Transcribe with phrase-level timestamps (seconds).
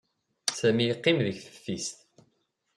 [0.59, 1.97] Sami yeqqim deg teftist.